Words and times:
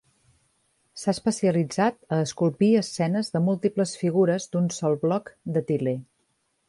S'ha 1.01 1.13
especialitzat 1.17 1.99
a 2.17 2.19
esculpir 2.29 2.71
escenes 2.79 3.29
de 3.35 3.43
múltiples 3.51 3.93
figures 4.05 4.49
d'un 4.57 4.73
sol 4.79 4.99
bloc 5.05 5.31
de 5.59 5.65
til·ler. 5.71 5.99